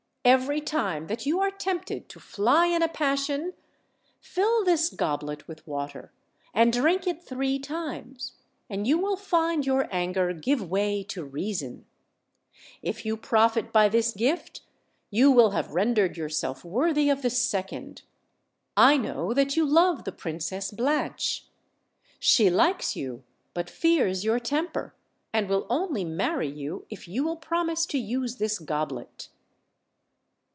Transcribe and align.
Every 0.23 0.61
time 0.61 1.07
that 1.07 1.25
you 1.25 1.39
are 1.39 1.49
tempted 1.49 2.07
to 2.09 2.19
fly 2.19 2.67
in 2.67 2.83
a 2.83 2.87
passion, 2.87 3.53
fill 4.19 4.63
this 4.63 4.87
goblet 4.89 5.47
with 5.47 5.65
water, 5.65 6.11
and 6.53 6.71
drink 6.71 7.07
it 7.07 7.23
three 7.23 7.57
times, 7.57 8.33
and 8.69 8.85
you 8.85 8.99
will 8.99 9.15
find 9.15 9.65
your 9.65 9.87
anger 9.91 10.31
give 10.31 10.61
way 10.69 11.01
to 11.05 11.23
reason, 11.25 11.87
If 12.83 13.03
you 13.03 13.17
profit 13.17 13.73
by 13.73 13.89
this 13.89 14.11
gift 14.11 14.61
you 15.09 15.31
will 15.31 15.51
have 15.51 15.73
rendered 15.73 16.17
yourself 16.17 16.63
worthy 16.63 17.09
of 17.09 17.23
the 17.23 17.31
sec 17.31 17.73
ond. 17.73 18.03
I 18.77 18.97
know 18.97 19.33
that 19.33 19.57
you 19.57 19.65
love 19.65 20.03
the 20.03 20.11
Princess 20.11 20.69
Blanche; 20.69 21.47
she 22.19 22.47
likes 22.47 22.95
you, 22.95 23.23
but 23.55 23.71
fears 23.71 24.23
your 24.23 24.37
temper, 24.39 24.93
and 25.33 25.49
will 25.49 25.65
only 25.67 26.05
marry 26.05 26.47
you 26.47 26.85
if 26.91 27.07
you 27.07 27.23
will 27.23 27.37
promise 27.37 27.87
to 27.87 27.97
use 27.97 28.35
this 28.35 28.59
goblet." 28.59 29.27